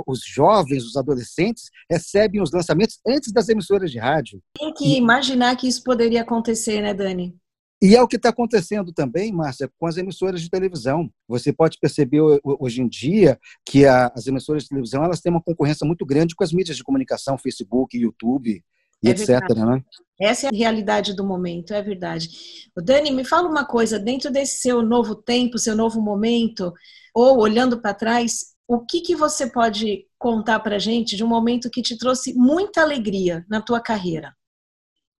os 0.05 0.23
jovens, 0.23 0.85
os 0.85 0.95
adolescentes, 0.95 1.71
recebem 1.89 2.39
os 2.39 2.51
lançamentos 2.51 2.99
antes 3.05 3.33
das 3.33 3.49
emissoras 3.49 3.91
de 3.91 3.97
rádio. 3.97 4.39
Tem 4.55 4.71
que 4.71 4.93
e... 4.93 4.97
imaginar 4.97 5.55
que 5.55 5.67
isso 5.67 5.83
poderia 5.83 6.21
acontecer, 6.21 6.81
né, 6.81 6.93
Dani? 6.93 7.35
E 7.83 7.97
é 7.97 8.01
o 8.01 8.07
que 8.07 8.15
está 8.15 8.29
acontecendo 8.29 8.93
também, 8.93 9.33
Márcia, 9.33 9.69
com 9.77 9.85
as 9.85 9.97
emissoras 9.97 10.41
de 10.41 10.49
televisão. 10.49 11.11
Você 11.27 11.51
pode 11.51 11.77
perceber 11.81 12.21
hoje 12.41 12.81
em 12.81 12.87
dia 12.87 13.37
que 13.65 13.85
as 13.85 14.25
emissoras 14.25 14.63
de 14.63 14.69
televisão 14.69 15.03
elas 15.03 15.19
têm 15.19 15.29
uma 15.29 15.43
concorrência 15.43 15.85
muito 15.85 16.05
grande 16.05 16.33
com 16.33 16.45
as 16.45 16.53
mídias 16.53 16.77
de 16.77 16.83
comunicação, 16.83 17.37
Facebook, 17.37 17.97
YouTube 17.97 18.63
e 19.03 19.07
é 19.09 19.11
etc. 19.11 19.29
Né? 19.53 19.83
Essa 20.17 20.47
é 20.47 20.49
a 20.49 20.57
realidade 20.57 21.13
do 21.13 21.25
momento, 21.25 21.73
é 21.73 21.81
verdade. 21.81 22.29
O 22.73 22.81
Dani, 22.81 23.11
me 23.11 23.25
fala 23.25 23.49
uma 23.49 23.65
coisa, 23.65 23.99
dentro 23.99 24.31
desse 24.31 24.61
seu 24.61 24.81
novo 24.81 25.13
tempo, 25.13 25.57
seu 25.57 25.75
novo 25.75 26.01
momento, 26.01 26.71
ou 27.13 27.37
olhando 27.37 27.81
para 27.81 27.93
trás, 27.93 28.53
o 28.65 28.79
que, 28.79 29.01
que 29.01 29.13
você 29.13 29.51
pode 29.51 30.07
contar 30.17 30.61
para 30.61 30.79
gente 30.79 31.17
de 31.17 31.23
um 31.25 31.27
momento 31.27 31.69
que 31.69 31.81
te 31.81 31.97
trouxe 31.97 32.33
muita 32.33 32.81
alegria 32.81 33.45
na 33.49 33.61
tua 33.61 33.81
carreira? 33.81 34.33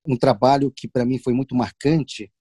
Um 0.08 0.16
trabalho 0.18 0.72
que 0.74 0.88
para 0.88 1.04
mim 1.04 1.20
foi 1.20 1.34
muito 1.34 1.54
marcante 1.54 2.32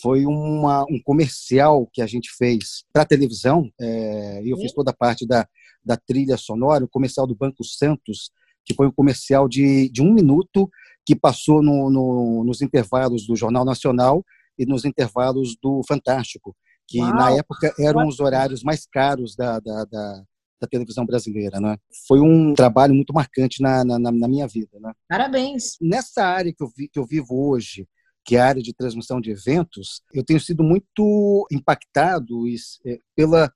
foi 0.00 0.26
uma, 0.26 0.84
um 0.84 1.00
comercial 1.02 1.88
que 1.92 2.00
a 2.00 2.06
gente 2.06 2.30
fez 2.36 2.84
para 2.92 3.04
televisão, 3.04 3.70
é, 3.80 4.42
e 4.44 4.50
eu 4.50 4.56
fiz 4.58 4.72
toda 4.72 4.90
a 4.90 4.96
parte 4.96 5.26
da, 5.26 5.46
da 5.84 5.96
trilha 5.96 6.36
sonora, 6.36 6.84
o 6.84 6.88
comercial 6.88 7.26
do 7.26 7.34
Banco 7.34 7.64
Santos, 7.64 8.30
que 8.64 8.74
foi 8.74 8.86
um 8.86 8.92
comercial 8.92 9.48
de, 9.48 9.88
de 9.90 10.02
um 10.02 10.12
minuto 10.12 10.70
que 11.04 11.16
passou 11.16 11.62
no, 11.62 11.90
no, 11.90 12.44
nos 12.44 12.60
intervalos 12.60 13.26
do 13.26 13.34
Jornal 13.34 13.64
Nacional 13.64 14.24
e 14.58 14.66
nos 14.66 14.84
intervalos 14.84 15.56
do 15.62 15.80
Fantástico, 15.88 16.54
que 16.86 17.00
Uau. 17.00 17.14
na 17.14 17.30
época 17.32 17.74
eram 17.78 18.06
os 18.06 18.20
horários 18.20 18.62
mais 18.62 18.86
caros 18.86 19.34
da, 19.34 19.58
da, 19.58 19.84
da, 19.84 20.22
da 20.60 20.68
televisão 20.68 21.06
brasileira. 21.06 21.60
Né? 21.60 21.76
Foi 22.06 22.20
um 22.20 22.54
trabalho 22.54 22.94
muito 22.94 23.12
marcante 23.14 23.62
na, 23.62 23.84
na, 23.84 23.98
na 23.98 24.28
minha 24.28 24.46
vida. 24.46 24.78
Né? 24.80 24.92
Parabéns! 25.08 25.76
Nessa 25.80 26.24
área 26.24 26.52
que 26.52 26.62
eu, 26.62 26.68
vi, 26.76 26.88
que 26.88 26.98
eu 26.98 27.06
vivo 27.06 27.48
hoje, 27.48 27.88
que 28.28 28.36
é 28.36 28.40
a 28.40 28.46
área 28.46 28.62
de 28.62 28.74
transmissão 28.74 29.22
de 29.22 29.30
eventos, 29.30 30.02
eu 30.12 30.22
tenho 30.22 30.38
sido 30.38 30.62
muito 30.62 31.48
impactado 31.50 32.44
é, 32.84 32.98
pela 33.16 33.50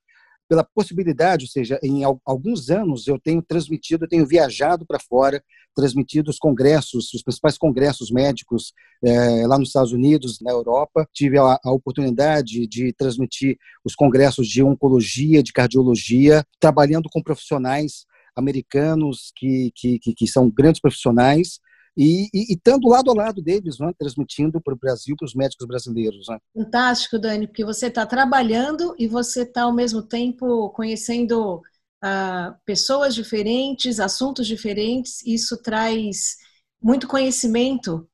pela 0.49 0.65
possibilidade, 0.65 1.47
ou 1.47 1.49
seja, 1.49 1.81
em 1.83 2.03
alguns 2.27 2.69
anos 2.69 3.07
eu 3.07 3.19
tenho 3.19 3.41
transmitido, 3.41 4.05
eu 4.05 4.09
tenho 4.09 4.27
viajado 4.27 4.85
para 4.85 5.01
fora, 5.01 5.43
transmitido 5.75 6.31
os 6.31 6.37
congressos, 6.37 7.11
os 7.15 7.23
principais 7.23 7.57
congressos 7.57 8.11
médicos 8.11 8.75
é, 9.03 9.47
lá 9.47 9.59
nos 9.59 9.69
Estados 9.69 9.93
Unidos, 9.93 10.41
na 10.43 10.51
Europa. 10.51 11.09
Tive 11.11 11.39
a, 11.39 11.59
a, 11.65 11.73
oportunidade 11.73 12.67
de 12.67 12.93
transmitir 12.93 13.57
os 13.83 13.95
congressos 13.95 14.47
de 14.47 14.63
oncologia, 14.63 15.43
de 15.43 15.55
cardiologia, 15.55 16.45
trabalhando 16.61 17.09
com 17.11 17.23
profissionais 17.23 18.05
americanos 18.37 19.33
que, 19.35 19.73
que, 19.75 19.99
que, 19.99 20.13
que 20.13 20.27
são 20.27 20.51
grandes 20.51 20.83
profissionais 20.83 21.61
e, 21.97 22.29
e, 22.33 22.53
e 22.53 22.55
estando 22.55 22.89
lado 22.89 23.11
a 23.11 23.15
lado 23.15 23.43
deles, 23.43 23.79
né, 23.79 23.93
transmitindo 23.99 24.61
para 24.61 24.75
o 24.75 24.79
Brasil, 24.79 25.15
para 25.17 25.27
os 25.27 25.35
médicos 25.35 25.67
brasileiros. 25.67 26.27
Né. 26.29 26.39
Fantástico, 26.57 27.19
Dani, 27.19 27.47
porque 27.47 27.65
você 27.65 27.89
está 27.89 28.07
trabalhando 28.07 28.95
e 28.99 29.07
você 29.07 29.43
está 29.43 29.63
ao 29.63 29.73
mesmo 29.73 30.03
tempo 30.03 30.71
conhecendo 30.71 31.57
uh, 31.57 32.55
pessoas 32.65 33.15
diferentes, 33.15 34.01
assuntos 34.01 34.47
diferentes, 34.47 35.25
isso 35.27 35.57
traz 35.63 36.37
muito 36.83 37.07
conhecimento. 37.07 38.09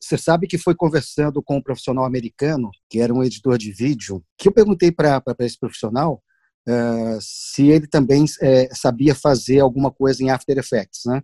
Você 0.00 0.16
sabe 0.16 0.46
que 0.46 0.56
foi 0.56 0.74
conversando 0.74 1.42
com 1.42 1.56
um 1.56 1.62
profissional 1.62 2.04
americano, 2.04 2.70
que 2.88 3.00
era 3.00 3.12
um 3.12 3.22
editor 3.22 3.58
de 3.58 3.72
vídeo, 3.72 4.22
que 4.38 4.48
eu 4.48 4.52
perguntei 4.52 4.92
para 4.92 5.22
esse 5.40 5.58
profissional 5.58 6.22
uh, 6.68 7.18
se 7.20 7.66
ele 7.68 7.86
também 7.86 8.24
uh, 8.24 8.68
sabia 8.72 9.14
fazer 9.14 9.60
alguma 9.60 9.90
coisa 9.90 10.22
em 10.22 10.30
After 10.30 10.56
Effects, 10.56 11.02
né? 11.04 11.22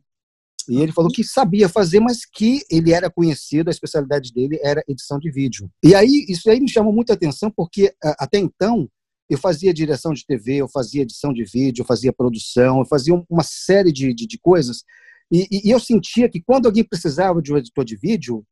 E 0.68 0.80
ele 0.80 0.92
falou 0.92 1.10
que 1.10 1.24
sabia 1.24 1.68
fazer, 1.68 2.00
mas 2.00 2.24
que 2.24 2.62
ele 2.70 2.92
era 2.92 3.10
conhecido, 3.10 3.68
a 3.68 3.70
especialidade 3.70 4.32
dele 4.32 4.58
era 4.62 4.82
edição 4.88 5.18
de 5.18 5.30
vídeo. 5.30 5.70
E 5.82 5.94
aí, 5.94 6.24
isso 6.28 6.48
aí 6.50 6.60
me 6.60 6.68
chamou 6.68 6.92
muita 6.92 7.12
atenção, 7.12 7.50
porque 7.50 7.94
até 8.02 8.38
então 8.38 8.88
eu 9.28 9.38
fazia 9.38 9.72
direção 9.72 10.12
de 10.12 10.24
TV, 10.26 10.56
eu 10.56 10.68
fazia 10.68 11.02
edição 11.02 11.32
de 11.32 11.44
vídeo, 11.44 11.82
eu 11.82 11.86
fazia 11.86 12.12
produção, 12.12 12.80
eu 12.80 12.86
fazia 12.86 13.14
uma 13.28 13.42
série 13.42 13.92
de, 13.92 14.12
de, 14.14 14.26
de 14.26 14.38
coisas. 14.38 14.84
E, 15.32 15.46
e, 15.50 15.70
eu 15.70 15.80
sentia 15.80 16.28
que 16.28 16.42
quando 16.42 16.66
alguém 16.66 16.84
precisava 16.84 17.40
de 17.40 17.52
um 17.52 17.56
editor 17.56 17.84
de 17.84 17.96
vídeo, 17.96 18.44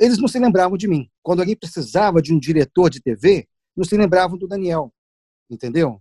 eles 0.00 0.18
não 0.18 0.28
se 0.28 0.38
lembravam 0.38 0.76
de 0.76 0.88
mim. 0.88 1.08
Quando 1.22 1.40
alguém 1.40 1.56
precisava 1.56 2.20
de 2.20 2.34
um 2.34 2.38
diretor 2.38 2.90
de 2.90 3.00
TV, 3.00 3.46
não 3.76 3.84
se 3.84 3.96
lembravam 3.96 4.36
do 4.36 4.48
Daniel. 4.48 4.92
Entendeu? 5.48 6.00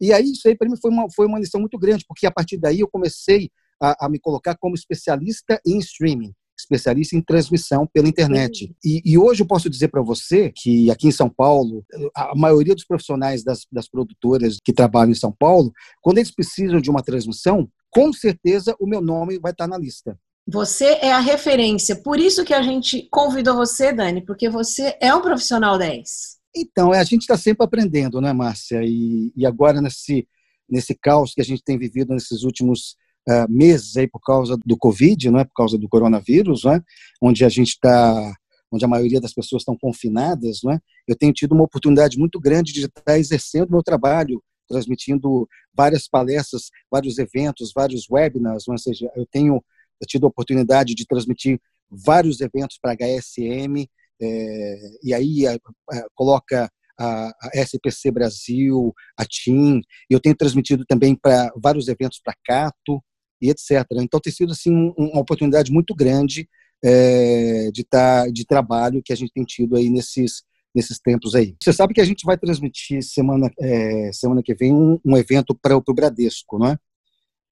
E 0.00 0.12
aí, 0.12 0.30
isso 0.30 0.46
aí 0.46 0.56
para 0.56 0.68
mim 0.68 0.76
foi 0.80 0.90
uma, 0.90 1.10
foi 1.10 1.26
uma 1.26 1.38
lição 1.38 1.60
muito 1.60 1.78
grande, 1.78 2.04
porque 2.06 2.26
a 2.26 2.30
partir 2.30 2.58
daí 2.58 2.80
eu 2.80 2.88
comecei 2.88 3.50
a, 3.80 4.06
a 4.06 4.08
me 4.08 4.18
colocar 4.18 4.56
como 4.56 4.74
especialista 4.74 5.60
em 5.66 5.78
streaming 5.78 6.32
especialista 6.58 7.14
em 7.14 7.20
transmissão 7.20 7.86
pela 7.86 8.08
internet. 8.08 8.74
E, 8.82 9.02
e, 9.04 9.18
hoje 9.18 9.42
eu 9.42 9.46
posso 9.46 9.68
dizer 9.68 9.88
para 9.88 10.02
você 10.02 10.50
que 10.54 10.90
aqui 10.90 11.06
em 11.06 11.12
São 11.12 11.28
Paulo, 11.28 11.84
a 12.14 12.34
maioria 12.34 12.74
dos 12.74 12.84
profissionais 12.84 13.44
das, 13.44 13.66
das 13.70 13.88
produtoras 13.88 14.56
que 14.64 14.72
trabalham 14.72 15.12
em 15.12 15.14
São 15.14 15.30
Paulo, 15.30 15.70
quando 16.00 16.18
eles 16.18 16.30
precisam 16.30 16.80
de 16.80 16.90
uma 16.90 17.02
transmissão, 17.02 17.68
com 17.90 18.12
certeza 18.12 18.74
o 18.80 18.86
meu 18.86 19.00
nome 19.00 19.38
vai 19.38 19.52
estar 19.52 19.66
na 19.66 19.76
lista. 19.76 20.18
Você 20.48 20.84
é 21.02 21.12
a 21.12 21.18
referência. 21.18 21.96
Por 21.96 22.18
isso 22.18 22.44
que 22.44 22.54
a 22.54 22.62
gente 22.62 23.08
convidou 23.10 23.56
você, 23.56 23.92
Dani, 23.92 24.24
porque 24.24 24.48
você 24.48 24.96
é 25.00 25.14
um 25.14 25.20
profissional 25.20 25.76
10. 25.76 26.36
Então, 26.54 26.94
é, 26.94 27.00
a 27.00 27.04
gente 27.04 27.22
está 27.22 27.36
sempre 27.36 27.64
aprendendo, 27.64 28.20
né, 28.20 28.32
Márcia? 28.32 28.80
E, 28.82 29.32
e 29.36 29.44
agora, 29.44 29.80
nesse, 29.80 30.26
nesse 30.70 30.94
caos 30.94 31.34
que 31.34 31.40
a 31.40 31.44
gente 31.44 31.62
tem 31.62 31.76
vivido 31.76 32.14
nesses 32.14 32.44
últimos 32.44 32.96
uh, 33.28 33.50
meses 33.50 33.96
aí 33.96 34.08
por 34.08 34.20
causa 34.20 34.56
do 34.64 34.76
Covid, 34.76 35.30
não 35.30 35.40
é? 35.40 35.44
por 35.44 35.54
causa 35.54 35.78
do 35.78 35.88
coronavírus, 35.88 36.64
não 36.64 36.72
é? 36.72 36.82
onde 37.20 37.44
a 37.44 37.48
gente 37.48 37.70
está 37.70 38.34
onde 38.70 38.84
a 38.84 38.88
maioria 38.88 39.20
das 39.20 39.32
pessoas 39.32 39.62
estão 39.62 39.78
confinadas, 39.78 40.58
não 40.64 40.72
é? 40.72 40.80
eu 41.06 41.16
tenho 41.16 41.32
tido 41.32 41.52
uma 41.52 41.64
oportunidade 41.64 42.18
muito 42.18 42.40
grande 42.40 42.72
de 42.72 42.84
estar 42.84 43.16
exercendo 43.16 43.70
meu 43.70 43.82
trabalho, 43.82 44.42
transmitindo 44.68 45.48
várias 45.72 46.08
palestras, 46.08 46.70
vários 46.90 47.16
eventos, 47.18 47.72
vários 47.74 48.10
webinars, 48.10 48.66
ou 48.66 48.76
seja, 48.76 49.10
eu 49.14 49.24
tenho 49.30 49.62
tido 50.06 50.26
a 50.26 50.28
oportunidade 50.28 50.94
de 50.94 51.06
transmitir 51.06 51.60
vários 51.88 52.40
eventos 52.40 52.78
para 52.82 52.92
a 52.92 52.96
HSM, 52.96 53.88
é, 54.20 54.76
e 55.02 55.14
aí 55.14 55.46
a, 55.46 55.54
a, 55.54 56.06
coloca 56.14 56.70
a, 56.98 57.28
a, 57.28 57.50
SPC 57.54 58.10
Brasil, 58.10 58.92
a 59.16 59.24
TIM, 59.24 59.80
eu 60.08 60.20
tenho 60.20 60.34
transmitido 60.34 60.84
também 60.86 61.14
para 61.14 61.52
vários 61.56 61.88
eventos 61.88 62.20
para 62.22 62.36
Cato, 62.44 63.02
e 63.40 63.50
etc. 63.50 63.84
Então 64.00 64.20
tem 64.20 64.32
sido 64.32 64.52
assim 64.52 64.92
uma 64.96 65.20
oportunidade 65.20 65.72
muito 65.72 65.94
grande 65.94 66.48
é, 66.84 67.70
de 67.72 67.84
tá, 67.84 68.28
de 68.28 68.44
trabalho 68.44 69.02
que 69.04 69.12
a 69.12 69.16
gente 69.16 69.32
tem 69.32 69.44
tido 69.44 69.76
aí 69.76 69.90
nesses 69.90 70.42
nesses 70.74 70.98
tempos 70.98 71.34
aí. 71.34 71.56
Você 71.62 71.72
sabe 71.72 71.94
que 71.94 72.02
a 72.02 72.04
gente 72.04 72.24
vai 72.26 72.36
transmitir 72.36 73.02
semana 73.02 73.50
é, 73.58 74.10
semana 74.12 74.42
que 74.42 74.54
vem 74.54 74.74
um, 74.74 74.98
um 75.04 75.16
evento 75.16 75.54
para 75.54 75.76
o 75.76 75.94
Bradesco, 75.94 76.58
não 76.58 76.68
é? 76.68 76.78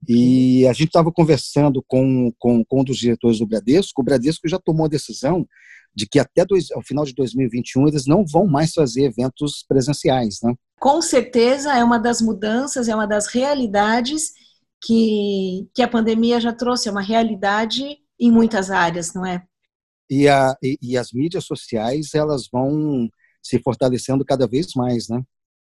E 0.06 0.66
a 0.66 0.72
gente 0.72 0.88
estava 0.88 1.10
conversando 1.10 1.82
com, 1.86 2.30
com, 2.38 2.62
com 2.64 2.80
um 2.80 2.84
dos 2.84 2.98
diretores 2.98 3.38
do 3.38 3.46
Bradesco. 3.46 4.02
O 4.02 4.04
Bradesco 4.04 4.46
já 4.46 4.58
tomou 4.58 4.84
a 4.84 4.88
decisão 4.88 5.46
de 5.94 6.06
que 6.06 6.18
até 6.18 6.44
dois, 6.44 6.70
ao 6.72 6.82
final 6.82 7.04
de 7.04 7.14
2021 7.14 7.88
eles 7.88 8.06
não 8.06 8.24
vão 8.26 8.46
mais 8.46 8.72
fazer 8.72 9.04
eventos 9.04 9.64
presenciais, 9.66 10.40
né? 10.42 10.54
Com 10.78 11.00
certeza 11.00 11.72
é 11.72 11.84
uma 11.84 11.98
das 11.98 12.20
mudanças, 12.20 12.88
é 12.88 12.94
uma 12.94 13.06
das 13.06 13.28
realidades 13.28 14.32
que, 14.84 15.68
que 15.74 15.82
a 15.82 15.88
pandemia 15.88 16.40
já 16.40 16.52
trouxe, 16.52 16.88
é 16.88 16.92
uma 16.92 17.00
realidade 17.00 17.98
em 18.20 18.30
muitas 18.30 18.70
áreas, 18.70 19.14
não 19.14 19.24
é? 19.24 19.42
E, 20.10 20.28
a, 20.28 20.54
e, 20.62 20.78
e 20.82 20.98
as 20.98 21.12
mídias 21.12 21.44
sociais, 21.44 22.14
elas 22.14 22.48
vão 22.52 23.08
se 23.42 23.58
fortalecendo 23.58 24.24
cada 24.24 24.46
vez 24.46 24.74
mais, 24.74 25.08
né? 25.08 25.22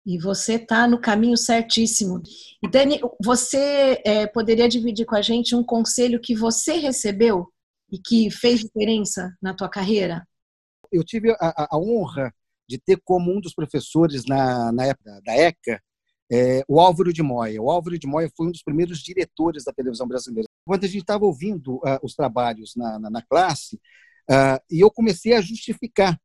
E 0.05 0.17
você 0.17 0.53
está 0.53 0.87
no 0.87 0.99
caminho 0.99 1.37
certíssimo. 1.37 2.21
E 2.63 2.69
Dani, 2.69 2.99
você 3.23 4.01
é, 4.05 4.27
poderia 4.27 4.67
dividir 4.67 5.05
com 5.05 5.15
a 5.15 5.21
gente 5.21 5.55
um 5.55 5.63
conselho 5.63 6.19
que 6.21 6.35
você 6.35 6.73
recebeu 6.73 7.47
e 7.91 7.97
que 7.97 8.29
fez 8.29 8.61
diferença 8.61 9.35
na 9.41 9.53
tua 9.53 9.69
carreira? 9.69 10.25
Eu 10.91 11.03
tive 11.03 11.31
a, 11.31 11.67
a 11.75 11.77
honra 11.77 12.33
de 12.69 12.77
ter 12.77 12.99
como 13.03 13.35
um 13.35 13.41
dos 13.41 13.53
professores 13.53 14.25
na, 14.25 14.71
na 14.71 14.85
época 14.85 15.21
da 15.25 15.33
ECA 15.35 15.81
é, 16.31 16.63
o 16.67 16.79
Álvaro 16.79 17.13
de 17.13 17.23
Moya. 17.23 17.61
O 17.61 17.69
Álvaro 17.69 17.97
de 17.97 18.07
Moya 18.07 18.29
foi 18.35 18.47
um 18.47 18.51
dos 18.51 18.63
primeiros 18.63 18.99
diretores 18.99 19.63
da 19.63 19.71
televisão 19.71 20.07
brasileira. 20.07 20.47
Quando 20.65 20.83
a 20.83 20.87
gente 20.87 21.01
estava 21.01 21.25
ouvindo 21.25 21.75
uh, 21.77 21.99
os 22.03 22.13
trabalhos 22.13 22.75
na, 22.75 22.99
na, 22.99 23.09
na 23.09 23.21
classe, 23.21 23.75
uh, 24.29 24.59
e 24.69 24.79
eu 24.79 24.91
comecei 24.91 25.33
a 25.33 25.41
justificar 25.41 26.19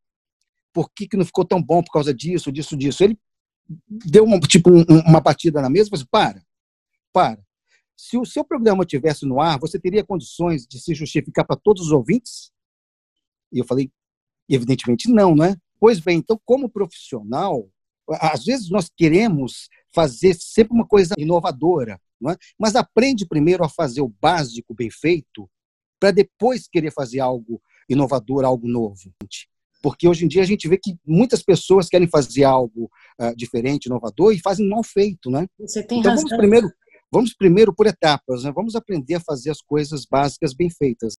por 0.72 0.90
que, 0.90 1.06
que 1.06 1.16
não 1.16 1.24
ficou 1.24 1.44
tão 1.44 1.62
bom 1.62 1.82
por 1.82 1.92
causa 1.92 2.12
disso, 2.12 2.50
disso, 2.50 2.76
disso. 2.76 3.04
Ele 3.04 3.18
deu 3.88 4.26
tipo, 4.40 4.70
um, 4.70 4.84
uma 5.06 5.20
batida 5.20 5.60
na 5.60 5.70
mesa 5.70 5.88
e 5.88 5.90
falou 5.90 6.02
assim, 6.02 6.08
para, 6.10 6.42
para. 7.12 7.42
Se 7.96 8.18
o 8.18 8.24
seu 8.24 8.44
programa 8.44 8.84
tivesse 8.84 9.24
no 9.24 9.40
ar, 9.40 9.58
você 9.60 9.78
teria 9.78 10.02
condições 10.02 10.66
de 10.66 10.80
se 10.80 10.94
justificar 10.94 11.46
para 11.46 11.56
todos 11.56 11.86
os 11.86 11.92
ouvintes? 11.92 12.50
E 13.52 13.58
eu 13.58 13.64
falei, 13.64 13.92
evidentemente 14.48 15.08
não, 15.08 15.36
né? 15.36 15.56
Pois 15.78 16.00
bem, 16.00 16.18
então, 16.18 16.40
como 16.44 16.68
profissional, 16.68 17.68
às 18.08 18.44
vezes 18.44 18.70
nós 18.70 18.90
queremos 18.96 19.68
fazer 19.94 20.34
sempre 20.34 20.74
uma 20.74 20.86
coisa 20.86 21.14
inovadora, 21.18 22.00
é? 22.30 22.36
mas 22.58 22.74
aprende 22.74 23.26
primeiro 23.26 23.64
a 23.64 23.68
fazer 23.68 24.00
o 24.00 24.12
básico 24.20 24.74
bem 24.74 24.90
feito, 24.90 25.48
para 26.00 26.10
depois 26.10 26.66
querer 26.66 26.92
fazer 26.92 27.20
algo 27.20 27.60
inovador, 27.88 28.44
algo 28.44 28.66
novo. 28.66 29.12
Porque 29.82 30.08
hoje 30.08 30.24
em 30.24 30.28
dia 30.28 30.42
a 30.42 30.46
gente 30.46 30.68
vê 30.68 30.78
que 30.78 30.96
muitas 31.04 31.42
pessoas 31.42 31.88
querem 31.88 32.08
fazer 32.08 32.44
algo 32.44 32.90
uh, 33.20 33.36
diferente, 33.36 33.86
inovador, 33.86 34.32
e 34.32 34.40
fazem 34.40 34.68
mal 34.68 34.82
feito. 34.84 35.30
Né? 35.30 35.46
Você 35.58 35.82
tem 35.82 35.98
então 35.98 36.12
razão. 36.12 36.24
vamos 36.28 36.38
primeiro, 36.38 36.72
vamos 37.10 37.34
primeiro 37.34 37.74
por 37.74 37.86
etapas, 37.86 38.44
né? 38.44 38.52
vamos 38.54 38.76
aprender 38.76 39.16
a 39.16 39.20
fazer 39.20 39.50
as 39.50 39.60
coisas 39.60 40.06
básicas 40.08 40.54
bem 40.54 40.70
feitas. 40.70 41.14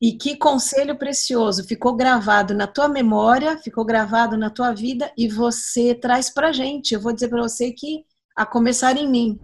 E 0.00 0.12
que 0.12 0.36
conselho 0.36 0.98
precioso, 0.98 1.64
ficou 1.64 1.94
gravado 1.94 2.54
na 2.54 2.66
tua 2.66 2.88
memória, 2.88 3.58
ficou 3.58 3.84
gravado 3.84 4.36
na 4.36 4.50
tua 4.50 4.72
vida 4.72 5.12
e 5.16 5.28
você 5.28 5.94
traz 5.94 6.28
pra 6.28 6.52
gente. 6.52 6.94
Eu 6.94 7.00
vou 7.00 7.12
dizer 7.12 7.28
para 7.28 7.42
você 7.42 7.72
que 7.72 8.04
a 8.36 8.44
começar 8.44 8.96
em 8.96 9.08
mim. 9.08 9.38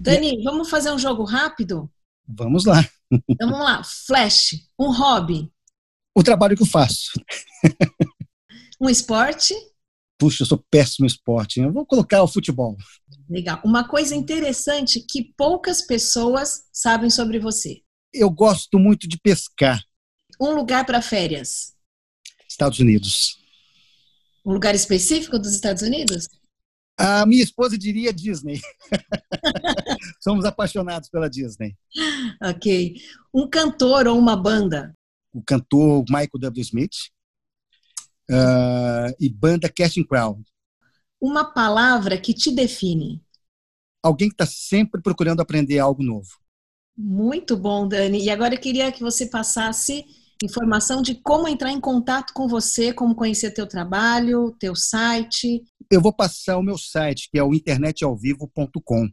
Dani, 0.00 0.42
vamos 0.44 0.70
fazer 0.70 0.92
um 0.92 0.98
jogo 0.98 1.24
rápido? 1.24 1.90
Vamos 2.26 2.64
lá. 2.64 2.84
Então 3.28 3.48
vamos 3.48 3.64
lá. 3.64 3.80
Flash, 3.84 4.66
um 4.76 4.90
hobby. 4.90 5.48
O 6.16 6.22
trabalho 6.22 6.56
que 6.56 6.62
eu 6.64 6.66
faço. 6.66 7.12
um 8.80 8.90
esporte. 8.90 9.54
Puxa, 10.18 10.42
eu 10.42 10.46
sou 10.48 10.64
péssimo 10.68 11.04
em 11.04 11.06
esporte. 11.06 11.60
Eu 11.60 11.72
vou 11.72 11.86
colocar 11.86 12.24
o 12.24 12.26
futebol. 12.26 12.76
Legal. 13.28 13.60
Uma 13.64 13.86
coisa 13.86 14.16
interessante 14.16 14.98
que 14.98 15.32
poucas 15.36 15.82
pessoas 15.82 16.64
sabem 16.72 17.08
sobre 17.08 17.38
você. 17.38 17.82
Eu 18.12 18.30
gosto 18.30 18.80
muito 18.80 19.06
de 19.06 19.16
pescar. 19.16 19.80
Um 20.40 20.50
lugar 20.54 20.84
para 20.84 21.00
férias. 21.00 21.72
Estados 22.48 22.80
Unidos. 22.80 23.43
Um 24.44 24.52
lugar 24.52 24.74
específico 24.74 25.38
dos 25.38 25.54
Estados 25.54 25.82
Unidos? 25.82 26.28
A 26.96 27.26
minha 27.26 27.42
esposa 27.42 27.76
diria 27.76 28.12
Disney. 28.12 28.60
Somos 30.22 30.44
apaixonados 30.44 31.08
pela 31.08 31.28
Disney. 31.28 31.76
Ok. 32.42 32.94
Um 33.32 33.48
cantor 33.48 34.06
ou 34.06 34.18
uma 34.18 34.36
banda? 34.36 34.94
O 35.32 35.42
cantor 35.42 36.04
Michael 36.08 36.38
W. 36.38 36.62
Smith 36.62 36.94
uh, 38.30 39.14
e 39.18 39.28
banda 39.28 39.68
Casting 39.68 40.04
Crowd. 40.04 40.42
Uma 41.20 41.44
palavra 41.44 42.18
que 42.18 42.34
te 42.34 42.52
define? 42.52 43.24
Alguém 44.02 44.28
que 44.28 44.34
está 44.34 44.46
sempre 44.46 45.00
procurando 45.00 45.40
aprender 45.40 45.78
algo 45.78 46.02
novo. 46.02 46.38
Muito 46.96 47.56
bom, 47.56 47.88
Dani. 47.88 48.22
E 48.22 48.30
agora 48.30 48.54
eu 48.54 48.60
queria 48.60 48.92
que 48.92 49.00
você 49.00 49.26
passasse 49.26 50.04
informação 50.42 51.00
de 51.00 51.14
como 51.14 51.48
entrar 51.48 51.70
em 51.70 51.80
contato 51.80 52.32
com 52.32 52.48
você, 52.48 52.92
como 52.92 53.14
conhecer 53.14 53.50
teu 53.52 53.66
trabalho, 53.66 54.54
teu 54.58 54.74
site. 54.74 55.62
Eu 55.90 56.00
vou 56.00 56.12
passar 56.12 56.58
o 56.58 56.62
meu 56.62 56.78
site, 56.78 57.28
que 57.30 57.38
é 57.38 57.42
o 57.42 57.54
internetaovivo.com. 57.54 59.08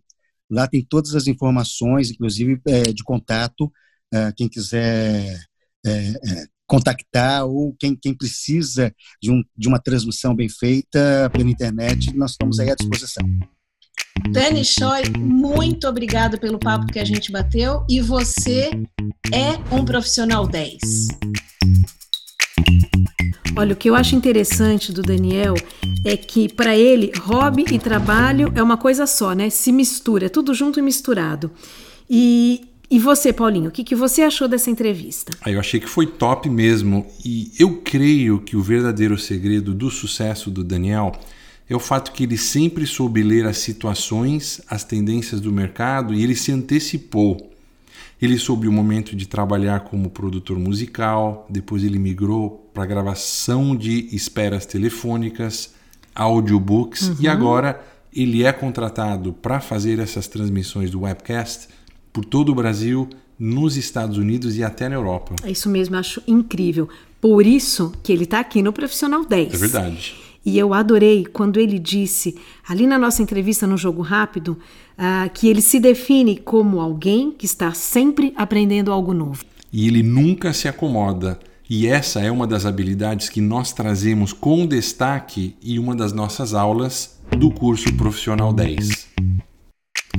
Lá 0.50 0.68
tem 0.68 0.84
todas 0.84 1.16
as 1.16 1.28
informações, 1.28 2.12
inclusive 2.12 2.60
é, 2.68 2.84
de 2.84 3.04
contato. 3.04 3.72
É, 4.13 4.32
quem 4.36 4.50
quiser 4.50 5.40
é, 5.86 5.90
é 5.90 6.46
contactar 6.68 7.46
ou 7.46 7.75
quem, 7.78 7.96
quem 7.96 8.13
precisa 8.13 8.94
de, 9.22 9.30
um, 9.30 9.44
de 9.58 9.68
uma 9.68 9.78
transmissão 9.78 10.34
bem 10.34 10.48
feita 10.48 11.30
pela 11.34 11.50
internet, 11.50 12.16
nós 12.16 12.32
estamos 12.32 12.60
aí 12.60 12.72
à 12.72 12.75
disposição. 12.75 13.25
Dani 14.32 14.63
Choi, 14.63 15.03
muito 15.18 15.88
obrigado 15.88 16.39
pelo 16.39 16.60
papo 16.60 16.88
que 16.88 17.00
a 17.00 17.06
gente 17.06 17.32
bateu 17.32 17.86
e 17.89 18.01
você 18.01 18.72
é 19.34 19.75
um 19.75 19.86
profissional 19.86 20.48
10. 20.48 20.80
Olha, 23.58 23.74
o 23.74 23.75
que 23.75 23.89
eu 23.89 23.96
acho 23.96 24.15
interessante 24.15 24.91
do 24.91 25.01
Daniel 25.01 25.53
é 26.06 26.15
que 26.15 26.48
para 26.48 26.75
ele 26.75 27.12
hobby 27.22 27.65
e 27.72 27.77
trabalho 27.77 28.51
é 28.56 28.63
uma 28.63 28.77
coisa 28.77 29.06
só, 29.06 29.34
né? 29.34 29.50
Se 29.50 29.72
mistura, 29.72 30.27
é 30.27 30.30
tudo 30.30 30.53
junto 30.53 30.80
e 30.80 30.82
misturado. 30.82 31.51
E, 32.10 32.62
e 32.89 32.98
você, 32.98 33.34
Paulinho, 33.34 33.70
o 33.70 33.72
que, 33.72 33.84
que 33.84 33.96
você 33.96 34.22
achou 34.22 34.48
dessa 34.48 34.70
entrevista? 34.70 35.32
Ah, 35.41 35.51
eu 35.51 35.60
achei 35.60 35.80
que 35.80 35.88
foi 35.88 36.08
top 36.08 36.50
mesmo. 36.50 37.06
E 37.25 37.51
eu 37.60 37.82
creio 37.84 38.39
que 38.39 38.56
o 38.56 38.62
verdadeiro 38.62 39.18
segredo 39.18 39.74
do 39.74 39.89
sucesso 39.89 40.50
do 40.50 40.63
Daniel 40.63 41.12
é 41.72 41.75
o 41.75 41.80
fato 41.80 42.12
que 42.12 42.24
ele 42.24 42.38
sempre 42.38 42.86
soube 42.86 43.24
ler 43.24 43.46
as 43.46 43.58
situações, 43.60 44.60
as 44.68 44.84
tendências 44.84 45.40
do 45.40 45.54
mercado 45.54 46.13
e 46.13 46.22
ele 46.22 46.36
se 46.36 46.51
antecipou. 46.51 47.50
Ele 48.22 48.38
soube 48.38 48.68
o 48.68 48.72
momento 48.74 49.16
de 49.16 49.25
trabalhar 49.25 49.80
como 49.80 50.10
produtor 50.10 50.60
musical, 50.60 51.48
depois 51.50 51.86
ele 51.86 51.98
migrou 51.98 52.70
para 52.74 52.86
gravação 52.86 53.74
de 53.74 54.13
esperas 54.13 54.66
telefônicas, 54.66 55.74
audiobooks 56.13 57.08
uhum. 57.08 57.16
e 57.22 57.28
agora 57.30 57.82
ele 58.13 58.44
é 58.44 58.51
contratado 58.51 59.32
para 59.32 59.62
fazer 59.62 59.98
essas 60.00 60.28
transmissões 60.28 60.92
do 60.92 61.01
webcast 61.04 61.70
por 62.12 62.25
todo 62.25 62.51
o 62.51 62.56
Brasil, 62.56 63.08
nos 63.40 63.78
Estados 63.78 64.18
Unidos 64.18 64.58
e 64.58 64.63
até 64.63 64.90
na 64.90 64.96
Europa. 64.96 65.36
É 65.42 65.50
isso 65.50 65.70
mesmo, 65.70 65.96
acho 65.96 66.22
incrível. 66.28 66.90
Por 67.22 67.46
isso 67.46 67.94
que 68.04 68.12
ele 68.12 68.25
está 68.25 68.42
aqui 68.42 68.62
no 68.62 68.74
Profissional 68.74 69.25
10. 69.25 69.54
É 69.54 69.58
verdade. 69.58 70.31
E 70.46 70.58
eu 70.58 70.74
adorei 70.74 71.26
quando 71.26 71.60
ele 71.60 71.78
disse, 71.78 72.36
ali 72.68 72.88
na 72.88 72.98
nossa 72.98 73.22
entrevista 73.22 73.68
no 73.68 73.78
Jogo 73.78 74.02
Rápido, 74.02 74.58
uh, 74.98 75.30
que 75.34 75.48
ele 75.48 75.62
se 75.62 75.80
define 75.80 76.38
como 76.38 76.80
alguém 76.80 77.32
que 77.32 77.46
está 77.46 77.74
sempre 77.74 78.34
aprendendo 78.36 78.92
algo 78.92 79.14
novo. 79.14 79.44
E 79.72 79.88
ele 79.88 80.02
nunca 80.02 80.52
se 80.52 80.68
acomoda. 80.68 81.40
E 81.70 81.88
essa 81.88 82.20
é 82.20 82.30
uma 82.30 82.46
das 82.46 82.66
habilidades 82.66 83.30
que 83.30 83.40
nós 83.40 83.72
trazemos 83.72 84.34
com 84.34 84.66
destaque 84.66 85.56
em 85.64 85.80
uma 85.80 85.96
das 85.96 86.12
nossas 86.12 86.54
aulas 86.54 87.18
do 87.38 87.50
curso 87.50 87.94
Profissional 87.94 88.52
10. 88.52 89.08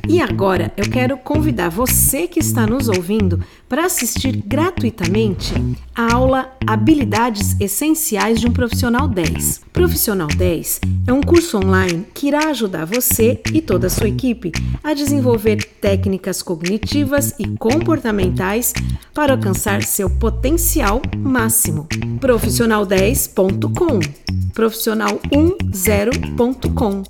E 0.08 0.20
agora 0.20 0.72
eu 0.76 0.90
quero 0.90 1.16
convidar 1.16 1.68
você 1.68 2.26
que 2.26 2.40
está 2.40 2.66
nos 2.66 2.88
ouvindo 2.88 3.40
para 3.68 3.86
assistir 3.86 4.42
gratuitamente 4.44 5.54
a 5.94 6.12
aula 6.12 6.52
Habilidades 6.66 7.56
Essenciais 7.60 8.40
de 8.40 8.48
um 8.48 8.52
Profissional 8.52 9.06
10. 9.06 9.62
Profissional 9.72 10.26
10 10.28 10.80
é 11.06 11.12
um 11.12 11.20
curso 11.20 11.58
online 11.58 12.06
que 12.12 12.28
irá 12.28 12.50
ajudar 12.50 12.84
você 12.84 13.40
e 13.52 13.62
toda 13.62 13.86
a 13.86 13.90
sua 13.90 14.08
equipe 14.08 14.50
a 14.82 14.92
desenvolver 14.92 15.64
técnicas 15.80 16.42
cognitivas 16.42 17.34
e 17.38 17.46
comportamentais 17.56 18.72
para 19.14 19.34
alcançar 19.34 19.82
seu 19.82 20.10
potencial 20.10 21.00
máximo. 21.16 21.86
Profissional10.com 22.20 24.00
profissional10.com 24.52 27.02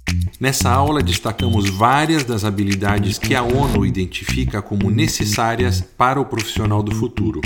Nessa 0.42 0.70
aula 0.70 1.02
destacamos 1.02 1.70
várias 1.70 2.24
das 2.24 2.44
habilidades 2.44 3.16
que 3.16 3.34
a 3.34 3.44
ONU 3.44 3.86
identifica 3.86 4.60
como 4.60 4.90
necessárias 4.90 5.80
para 5.80 6.20
o 6.20 6.24
profissional 6.24 6.82
do 6.82 6.92
futuro. 6.92 7.40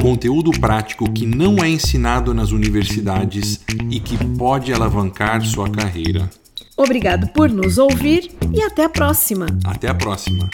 Conteúdo 0.00 0.52
prático 0.52 1.12
que 1.12 1.26
não 1.26 1.64
é 1.64 1.68
ensinado 1.68 2.32
nas 2.32 2.52
universidades 2.52 3.60
e 3.90 3.98
que 3.98 4.16
pode 4.36 4.72
alavancar 4.72 5.44
sua 5.44 5.68
carreira. 5.68 6.30
Obrigado 6.76 7.26
por 7.32 7.50
nos 7.50 7.78
ouvir 7.78 8.30
e 8.52 8.62
até 8.62 8.84
a 8.84 8.88
próxima. 8.88 9.46
Até 9.64 9.88
a 9.88 9.94
próxima. 9.94 10.48